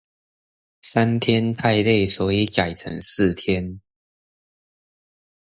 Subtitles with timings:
[0.81, 3.79] 三天太累所以改成四天